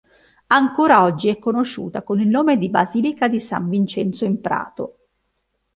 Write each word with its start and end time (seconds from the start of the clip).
Ancora 0.47 1.03
oggi 1.03 1.29
è 1.29 1.37
conosciuta 1.37 2.01
con 2.01 2.19
il 2.19 2.27
nome 2.27 2.57
di 2.57 2.71
"basilica 2.71 3.27
di 3.27 3.39
San 3.39 3.69
Vincenzo 3.69 4.25
in 4.25 4.41
Prato". 4.41 4.97